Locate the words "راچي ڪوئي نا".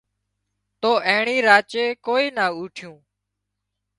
1.47-2.45